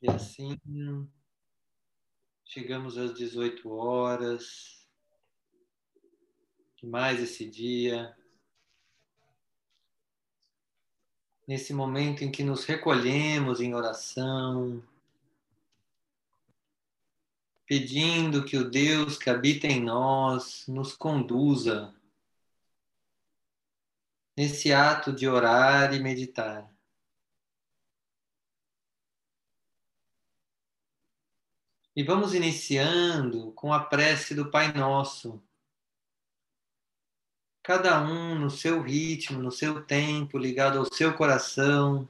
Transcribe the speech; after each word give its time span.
E 0.00 0.08
assim 0.08 0.58
chegamos 2.44 2.96
às 2.96 3.12
18 3.12 3.68
horas 3.70 4.78
mais 6.86 7.20
esse 7.20 7.48
dia. 7.48 8.16
Nesse 11.46 11.72
momento 11.72 12.22
em 12.22 12.30
que 12.30 12.44
nos 12.44 12.64
recolhemos 12.64 13.60
em 13.60 13.74
oração, 13.74 14.82
pedindo 17.66 18.44
que 18.44 18.56
o 18.56 18.70
Deus 18.70 19.18
que 19.18 19.30
habita 19.30 19.66
em 19.66 19.82
nós 19.82 20.66
nos 20.68 20.94
conduza 20.94 21.94
nesse 24.36 24.72
ato 24.72 25.12
de 25.12 25.26
orar 25.26 25.92
e 25.92 26.00
meditar. 26.00 26.70
E 31.98 32.02
vamos 32.04 32.32
iniciando 32.32 33.50
com 33.54 33.72
a 33.72 33.80
prece 33.80 34.32
do 34.32 34.48
Pai 34.48 34.72
Nosso. 34.72 35.42
Cada 37.60 38.00
um 38.00 38.38
no 38.38 38.48
seu 38.48 38.80
ritmo, 38.80 39.42
no 39.42 39.50
seu 39.50 39.84
tempo, 39.84 40.38
ligado 40.38 40.78
ao 40.78 40.94
seu 40.94 41.12
coração. 41.16 42.08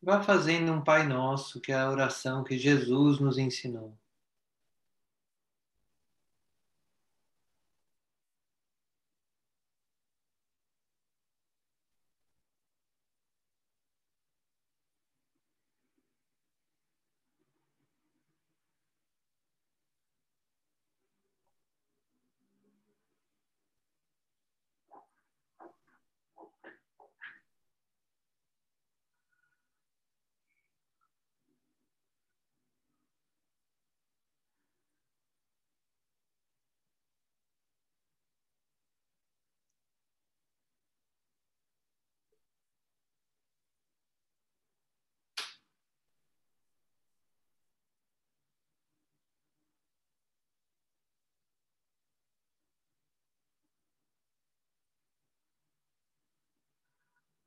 Vá 0.00 0.22
fazendo 0.22 0.70
um 0.70 0.80
Pai 0.80 1.08
Nosso, 1.08 1.60
que 1.60 1.72
é 1.72 1.74
a 1.74 1.90
oração 1.90 2.44
que 2.44 2.56
Jesus 2.56 3.18
nos 3.18 3.36
ensinou. 3.36 3.98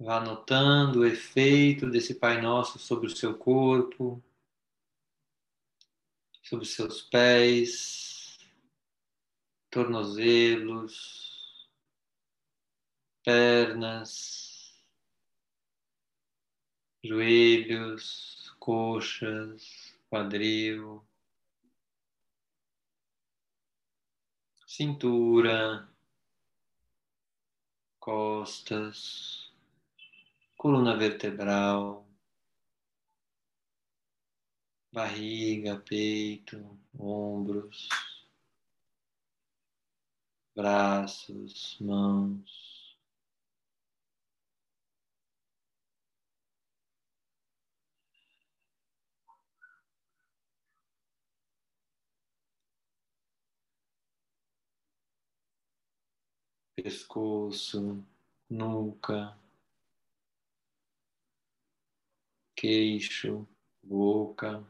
Vá 0.03 0.19
notando 0.19 1.01
o 1.01 1.05
efeito 1.05 1.87
desse 1.87 2.15
Pai 2.15 2.41
Nosso 2.41 2.79
sobre 2.79 3.05
o 3.05 3.15
seu 3.15 3.37
corpo, 3.37 4.19
sobre 6.41 6.65
os 6.65 6.73
seus 6.73 7.03
pés, 7.03 8.39
tornozelos, 9.69 11.69
pernas, 13.23 14.75
joelhos, 17.03 18.55
coxas, 18.57 19.95
quadril, 20.09 21.05
cintura, 24.65 25.87
costas 27.99 29.40
coluna 30.61 30.95
vertebral, 30.95 32.05
barriga, 34.93 35.79
peito, 35.79 36.77
ombros, 36.93 37.89
braços, 40.55 41.79
mãos. 41.81 42.95
Pescoço, 56.75 58.05
nuca, 58.47 59.40
queixo, 62.61 63.47
boca, 63.81 64.63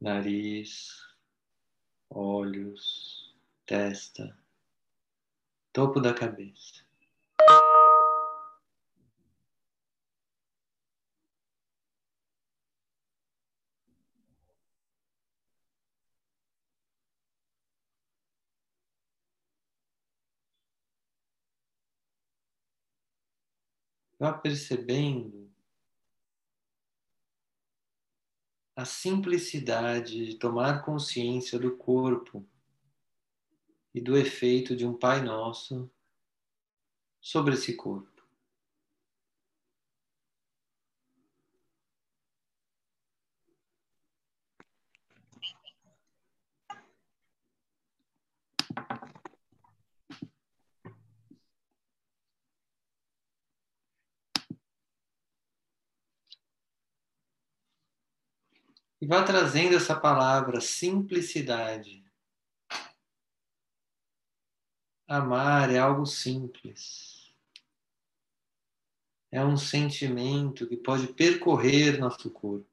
nariz, 0.00 1.06
olhos, 2.10 3.32
testa, 3.64 4.36
topo 5.72 6.00
da 6.00 6.12
cabeça. 6.12 6.84
Vá 24.18 24.32
percebendo 24.32 25.47
a 28.78 28.84
simplicidade 28.84 30.24
de 30.24 30.34
tomar 30.36 30.84
consciência 30.84 31.58
do 31.58 31.76
corpo 31.76 32.46
e 33.92 34.00
do 34.00 34.16
efeito 34.16 34.76
de 34.76 34.86
um 34.86 34.94
Pai 34.94 35.20
Nosso 35.20 35.90
sobre 37.20 37.54
esse 37.54 37.74
corpo. 37.74 38.17
Vá 59.08 59.22
trazendo 59.24 59.74
essa 59.74 59.98
palavra 59.98 60.60
simplicidade. 60.60 62.04
Amar 65.06 65.70
é 65.70 65.78
algo 65.78 66.04
simples. 66.04 67.34
É 69.32 69.42
um 69.42 69.56
sentimento 69.56 70.66
que 70.66 70.76
pode 70.76 71.06
percorrer 71.14 71.98
nosso 71.98 72.30
corpo. 72.30 72.68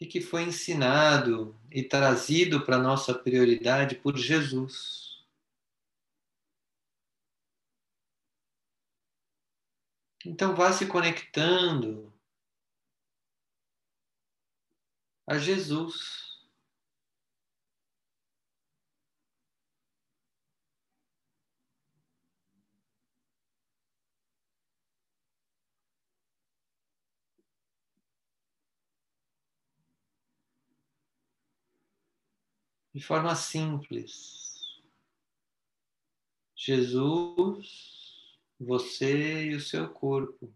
E 0.00 0.06
que 0.06 0.20
foi 0.20 0.42
ensinado 0.42 1.56
e 1.70 1.84
trazido 1.84 2.64
para 2.64 2.76
nossa 2.76 3.14
prioridade 3.14 3.94
por 3.94 4.16
Jesus. 4.16 5.07
Então 10.24 10.54
vá 10.54 10.72
se 10.72 10.86
conectando 10.86 12.12
a 15.26 15.38
Jesus. 15.38 16.38
De 32.92 33.00
forma 33.00 33.34
simples. 33.36 34.82
Jesus 36.56 38.07
você 38.58 39.44
e 39.46 39.54
o 39.54 39.60
seu 39.60 39.88
corpo. 39.88 40.52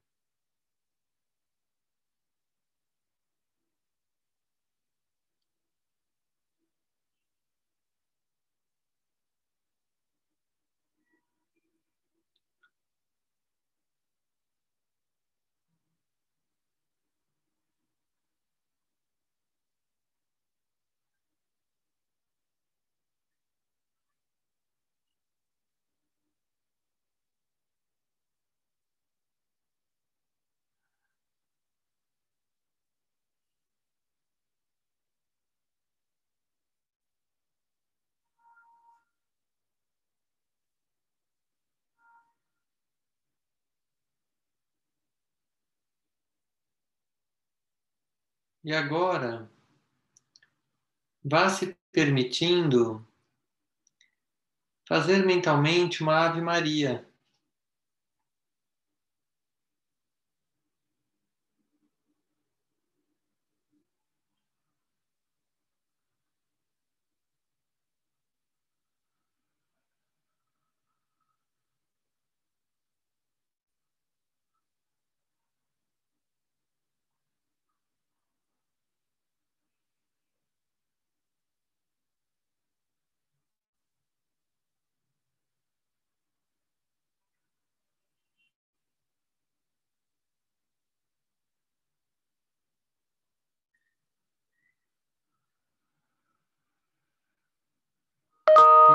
E 48.65 48.73
agora, 48.73 49.51
vá 51.25 51.49
se 51.49 51.77
permitindo 51.91 53.05
fazer 54.87 55.27
mentalmente 55.27 56.01
uma 56.01 56.27
Ave 56.27 56.41
Maria. 56.41 57.05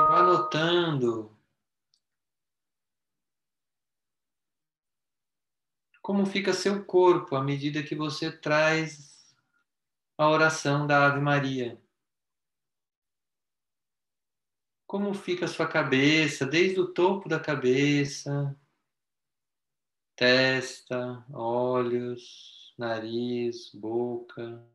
vá 0.08 0.22
notando 0.48 1.36
como 6.00 6.24
fica 6.24 6.54
seu 6.54 6.84
corpo 6.86 7.36
à 7.36 7.44
medida 7.44 7.82
que 7.82 7.94
você 7.94 8.32
traz 8.32 9.36
a 10.16 10.26
oração 10.30 10.86
da 10.86 11.06
Ave 11.06 11.20
Maria. 11.20 11.78
Como 14.86 15.12
fica 15.12 15.46
sua 15.46 15.68
cabeça, 15.68 16.46
desde 16.46 16.80
o 16.80 16.94
topo 16.94 17.28
da 17.28 17.38
cabeça, 17.38 18.58
testa, 20.16 21.26
olhos, 21.30 22.74
nariz, 22.78 23.70
boca, 23.74 24.66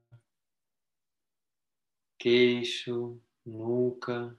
queixo, 2.20 3.20
nuca. 3.44 4.38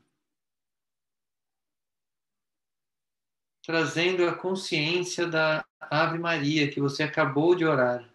Trazendo 3.65 4.29
a 4.29 4.37
consciência 4.37 5.27
da 5.27 5.67
Ave 5.81 6.19
Maria 6.19 6.71
que 6.71 6.81
você 6.81 7.03
acabou 7.03 7.55
de 7.55 7.65
orar. 7.65 8.13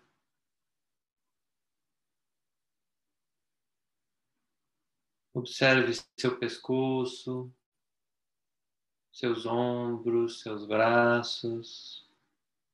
Observe 5.33 5.93
seu 6.19 6.37
pescoço, 6.37 7.51
seus 9.11 9.45
ombros, 9.45 10.41
seus 10.41 10.67
braços, 10.67 12.07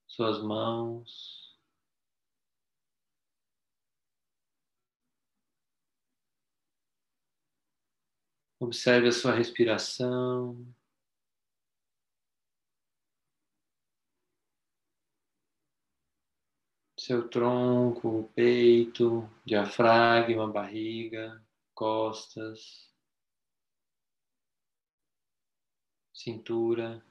suas 0.08 0.44
mãos. 0.44 1.56
Observe 8.60 9.08
a 9.10 9.12
sua 9.12 9.34
respiração. 9.34 10.75
Seu 17.06 17.28
tronco, 17.30 18.32
peito, 18.34 19.30
diafragma, 19.46 20.52
barriga, 20.52 21.40
costas, 21.76 22.92
cintura. 26.12 27.06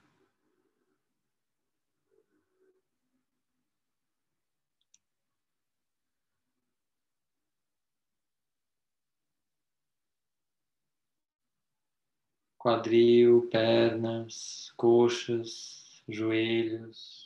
Quadril, 12.57 13.47
pernas, 13.49 14.73
coxas, 14.75 16.03
joelhos. 16.09 17.24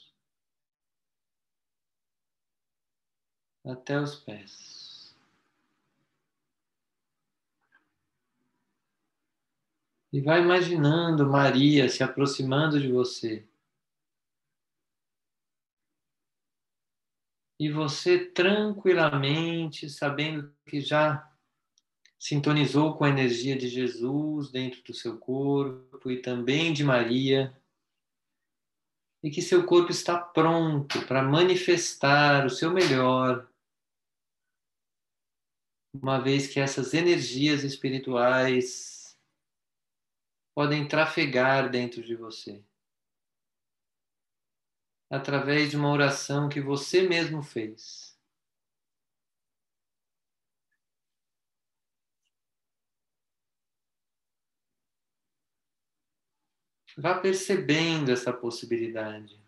Até 3.70 4.00
os 4.00 4.16
pés. 4.16 5.16
E 10.12 10.20
vai 10.22 10.42
imaginando 10.42 11.30
Maria 11.30 11.88
se 11.88 12.04
aproximando 12.04 12.80
de 12.80 12.92
você. 12.92 13.48
E 17.60 17.70
você 17.70 18.26
tranquilamente, 18.26 19.90
sabendo 19.90 20.52
que 20.66 20.80
já 20.80 21.30
sintonizou 22.18 22.96
com 22.98 23.04
a 23.04 23.10
energia 23.10 23.58
de 23.58 23.68
Jesus 23.68 24.50
dentro 24.50 24.82
do 24.84 24.94
seu 24.94 25.18
corpo 25.18 26.10
e 26.10 26.22
também 26.22 26.74
de 26.74 26.84
Maria, 26.84 27.56
e 29.22 29.30
que 29.30 29.42
seu 29.42 29.66
corpo 29.66 29.92
está 29.92 30.18
pronto 30.18 31.06
para 31.06 31.22
manifestar 31.22 32.46
o 32.46 32.50
seu 32.50 32.72
melhor 32.72 33.49
uma 35.94 36.20
vez 36.20 36.48
que 36.48 36.60
essas 36.60 36.94
energias 36.94 37.64
espirituais 37.64 39.18
podem 40.54 40.88
trafegar 40.88 41.70
dentro 41.70 42.04
de 42.04 42.16
você 42.16 42.64
através 45.10 45.72
de 45.72 45.78
uma 45.78 45.92
oração 45.92 46.48
que 46.48 46.62
você 46.62 47.02
mesmo 47.02 47.42
fez. 47.42 48.18
Vá 56.98 57.18
percebendo 57.18 58.12
essa 58.12 58.34
possibilidade. 58.34 59.40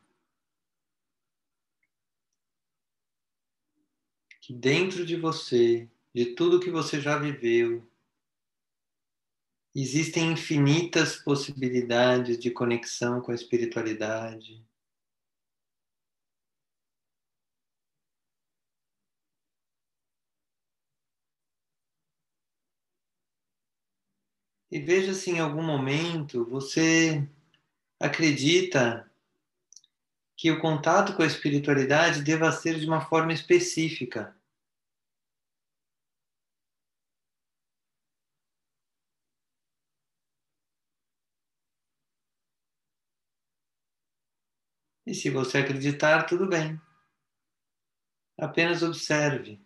Que 4.40 4.54
dentro 4.54 5.06
de 5.06 5.16
você 5.18 5.90
de 6.14 6.36
tudo 6.36 6.60
que 6.60 6.70
você 6.70 7.00
já 7.00 7.18
viveu. 7.18 7.88
Existem 9.74 10.34
infinitas 10.34 11.16
possibilidades 11.16 12.38
de 12.38 12.52
conexão 12.52 13.22
com 13.22 13.32
a 13.32 13.36
espiritualidade. 13.36 14.62
E 24.70 24.80
veja 24.80 25.14
se 25.14 25.32
em 25.32 25.40
algum 25.40 25.64
momento 25.64 26.46
você 26.46 27.28
acredita 28.00 29.10
que 30.36 30.50
o 30.50 30.60
contato 30.60 31.16
com 31.16 31.22
a 31.22 31.28
espiritualidade 31.28 32.24
deva 32.24 32.52
ser 32.52 32.80
de 32.80 32.86
uma 32.86 33.02
forma 33.02 33.32
específica. 33.32 34.36
E 45.12 45.14
se 45.14 45.30
você 45.30 45.58
acreditar, 45.58 46.24
tudo 46.26 46.48
bem. 46.48 46.80
Apenas 48.38 48.82
observe. 48.82 49.60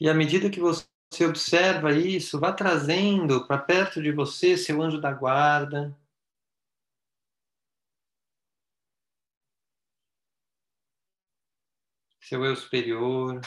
E 0.00 0.08
à 0.08 0.14
medida 0.14 0.50
que 0.50 0.60
você 0.60 0.91
você 1.12 1.26
observa 1.26 1.92
isso, 1.92 2.40
vá 2.40 2.52
trazendo 2.52 3.46
para 3.46 3.58
perto 3.58 4.02
de 4.02 4.10
você 4.12 4.56
seu 4.56 4.80
anjo 4.82 5.00
da 5.00 5.12
guarda. 5.12 5.96
Seu 12.20 12.44
eu 12.44 12.56
superior. 12.56 13.40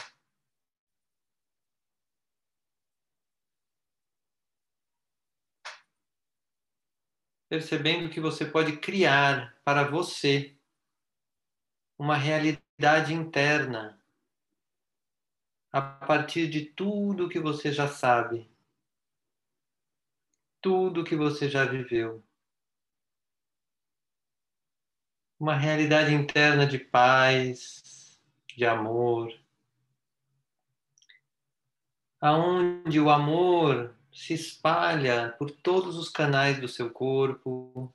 Percebendo 7.48 8.08
que 8.10 8.20
você 8.20 8.44
pode 8.44 8.76
criar 8.78 9.56
para 9.64 9.82
você 9.88 10.56
uma 11.98 12.16
realidade 12.16 13.12
interna 13.14 14.00
a 15.76 15.82
partir 15.82 16.48
de 16.48 16.64
tudo 16.64 17.28
que 17.28 17.38
você 17.38 17.70
já 17.70 17.86
sabe, 17.86 18.50
tudo 20.58 21.04
que 21.04 21.14
você 21.14 21.50
já 21.50 21.66
viveu. 21.66 22.24
Uma 25.38 25.54
realidade 25.54 26.14
interna 26.14 26.66
de 26.66 26.78
paz, 26.78 28.18
de 28.56 28.64
amor, 28.64 29.30
aonde 32.22 32.98
o 32.98 33.10
amor 33.10 33.94
se 34.10 34.32
espalha 34.32 35.36
por 35.38 35.50
todos 35.50 35.96
os 35.96 36.08
canais 36.08 36.58
do 36.58 36.68
seu 36.68 36.90
corpo, 36.90 37.94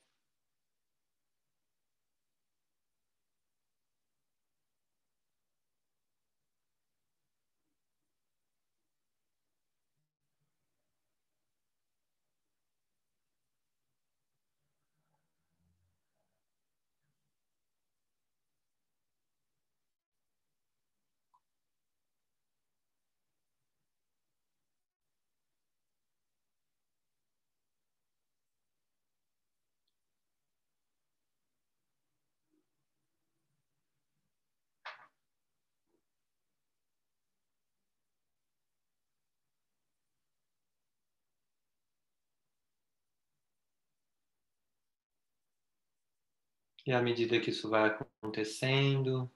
E 46.86 46.92
à 46.92 47.02
medida 47.02 47.40
que 47.40 47.52
isso 47.52 47.70
vai 47.70 47.90
acontecendo, 47.90 49.32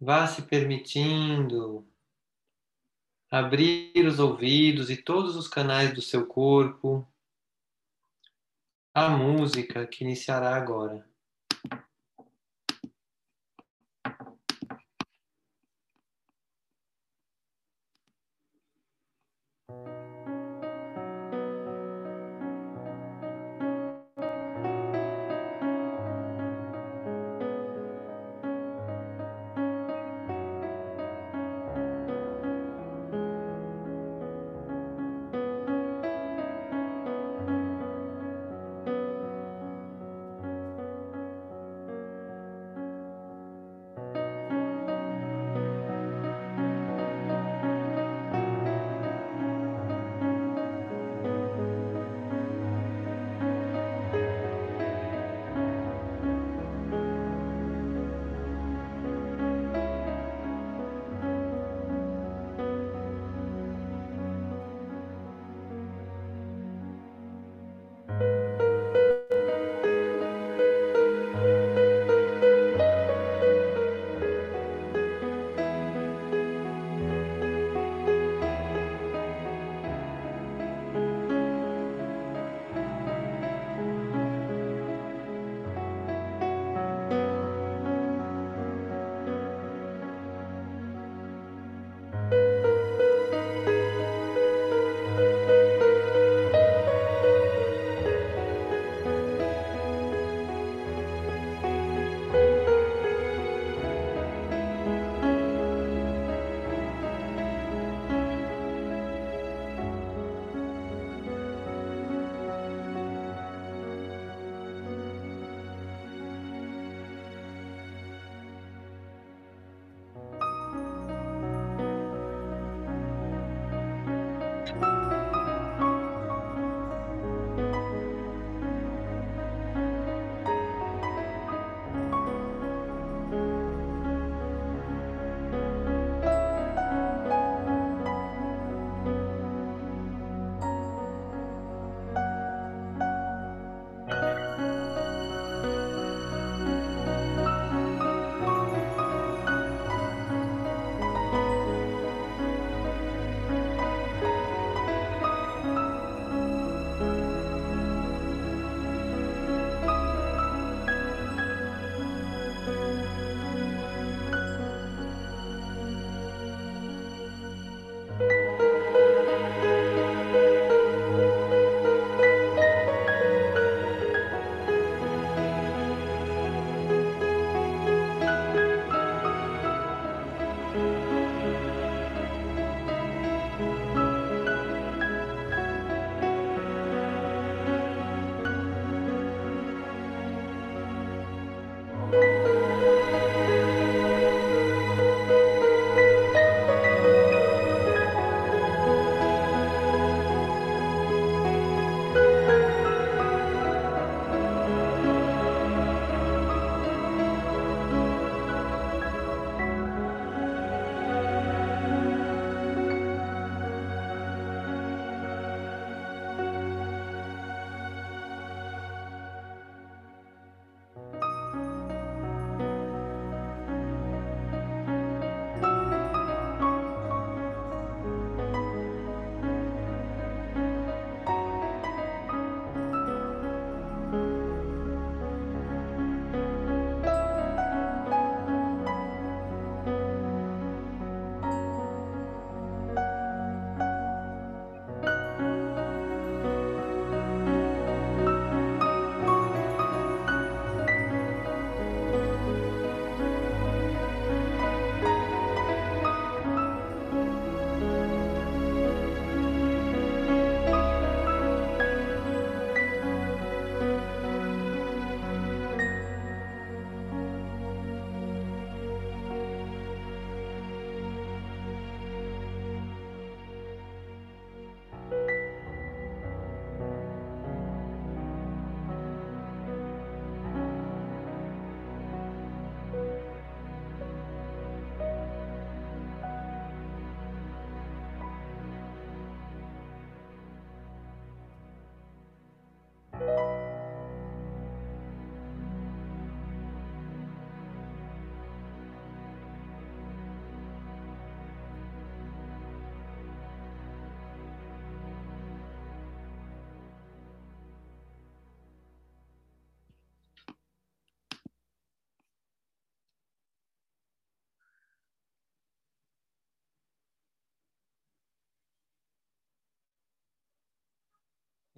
vá 0.00 0.26
se 0.26 0.42
permitindo 0.42 1.86
abrir 3.30 4.04
os 4.06 4.18
ouvidos 4.18 4.90
e 4.90 4.96
todos 4.96 5.36
os 5.36 5.46
canais 5.46 5.94
do 5.94 6.02
seu 6.02 6.26
corpo 6.26 7.06
à 8.92 9.08
música 9.08 9.86
que 9.86 10.02
iniciará 10.02 10.56
agora. 10.56 11.08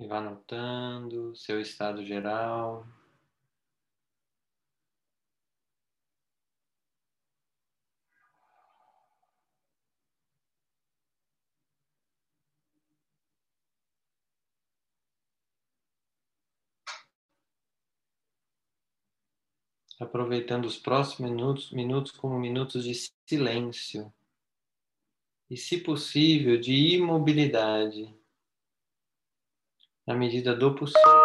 E 0.02 0.06
vá 0.08 0.20
notando 0.20 1.32
seu 1.36 1.60
estado 1.60 2.04
geral. 2.04 2.84
aproveitando 20.00 20.64
os 20.64 20.76
próximos 20.76 21.30
minutos, 21.30 21.70
minutos 21.70 22.10
como 22.10 22.36
minutos 22.36 22.82
de 22.82 22.92
silêncio 23.24 24.12
e, 25.48 25.56
se 25.56 25.78
possível, 25.78 26.58
de 26.58 26.96
imobilidade, 26.96 28.12
na 30.06 30.14
medida 30.14 30.54
do 30.54 30.74
possível. 30.74 31.21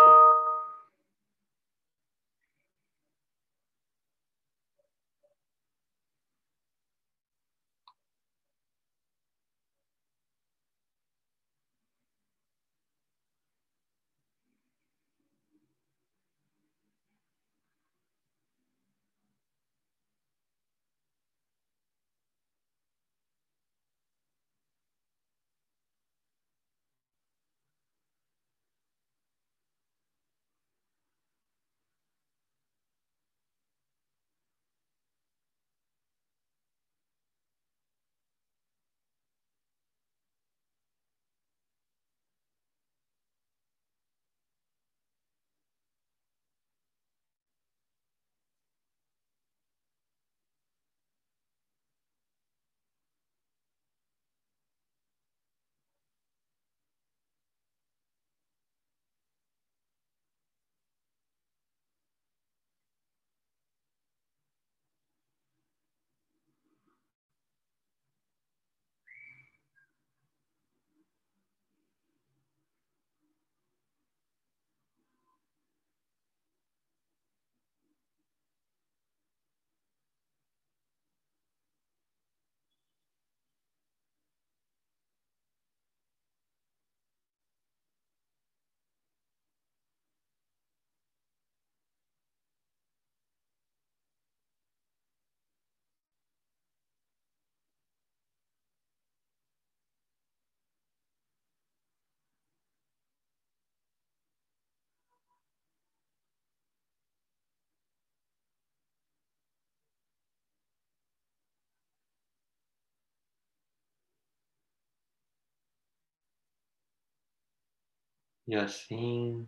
E 118.47 118.55
assim, 118.55 119.45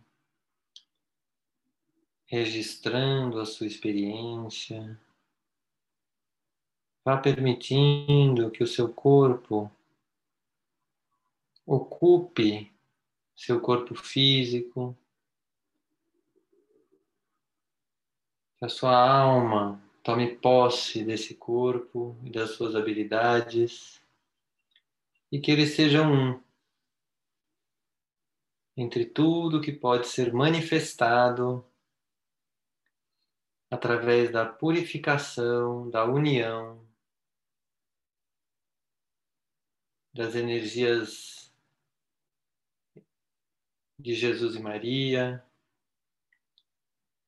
registrando 2.25 3.39
a 3.39 3.45
sua 3.45 3.65
experiência, 3.65 4.99
vá 7.05 7.17
permitindo 7.17 8.51
que 8.51 8.62
o 8.62 8.67
seu 8.67 8.93
corpo 8.93 9.71
ocupe 11.65 12.69
seu 13.35 13.62
corpo 13.62 13.95
físico, 13.95 14.97
que 18.57 18.65
a 18.65 18.69
sua 18.69 18.93
alma 18.93 19.81
tome 20.03 20.35
posse 20.35 21.05
desse 21.05 21.35
corpo 21.35 22.17
e 22.25 22.29
das 22.29 22.51
suas 22.51 22.75
habilidades 22.75 24.01
e 25.31 25.39
que 25.39 25.51
eles 25.51 25.75
sejam 25.75 26.12
um 26.12 26.48
entre 28.82 29.06
tudo 29.06 29.60
que 29.60 29.74
pode 29.74 30.08
ser 30.08 30.32
manifestado 30.32 31.70
através 33.70 34.32
da 34.32 34.46
purificação, 34.46 35.89
da 35.89 36.06
união, 36.06 36.82
das 40.13 40.34
energias 40.34 41.54
de 44.00 44.15
Jesus 44.15 44.56
e 44.56 44.62
Maria 44.62 45.46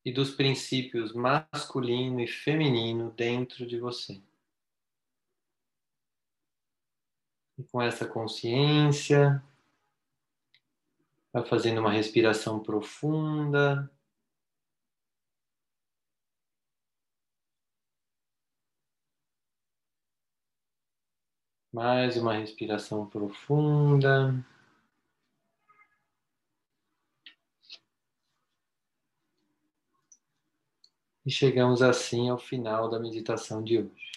e 0.06 0.12
dos 0.14 0.34
princípios 0.34 1.12
masculino 1.12 2.22
e 2.22 2.28
feminino 2.28 3.12
dentro 3.12 3.68
de 3.68 3.78
você. 3.78 4.24
E 7.58 7.64
com 7.66 7.82
essa 7.82 8.08
consciência, 8.08 9.44
Vai 11.34 11.46
fazendo 11.46 11.80
uma 11.80 11.92
respiração 11.92 12.60
profunda. 12.62 13.90
Mais 21.72 22.18
uma 22.18 22.34
respiração 22.34 23.06
profunda. 23.08 24.34
E 31.26 31.32
chegamos 31.32 31.82
assim 31.82 32.30
ao 32.30 32.38
final 32.38 32.90
da 32.90 33.00
meditação 33.00 33.64
de 33.64 33.78
hoje. 33.80 34.11